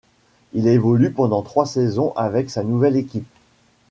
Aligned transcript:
Il 0.53 0.65
évolue 0.65 1.11
pendant 1.11 1.43
trois 1.43 1.67
saisons 1.67 2.11
avec 2.15 2.49
sa 2.49 2.63
nouvelle 2.63 2.95
équipe. 2.95 3.27